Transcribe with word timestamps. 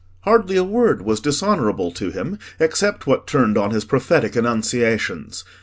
Hardly 0.21 0.55
a 0.57 0.63
word 0.63 1.03
was 1.03 1.19
dishonourable 1.19 1.91
to 1.91 2.09
him 2.09 2.39
except 2.59 3.05
what 3.05 3.27
turned 3.27 3.55
on 3.55 3.69
his 3.69 3.85
prophetic 3.85 4.35
annunciations. 4.35 5.43